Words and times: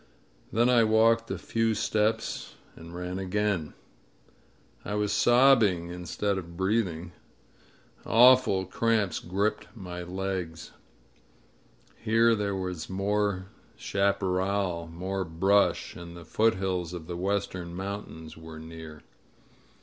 Then 0.51 0.67
I 0.67 0.83
walked 0.83 1.29
a 1.29 1.37
few 1.37 1.75
steps 1.75 2.55
and 2.75 2.95
ran 2.95 3.19
again. 3.19 3.75
I 4.83 4.95
was 4.95 5.13
sobbing 5.13 5.89
instead 5.91 6.39
of 6.39 6.57
breathing. 6.57 7.11
Awful 8.03 8.65
cramps 8.65 9.19
gripped 9.19 9.67
my 9.75 10.01
legs. 10.01 10.71
Here 11.97 12.33
there 12.33 12.55
was 12.55 12.89
more 12.89 13.45
chaparral, 13.75 14.87
more 14.91 15.23
brush, 15.23 15.95
and 15.95 16.17
the 16.17 16.25
foothills 16.25 16.93
of 16.93 17.05
the 17.05 17.15
western 17.15 17.75
mountains 17.75 18.35
were 18.35 18.57
near. 18.57 19.03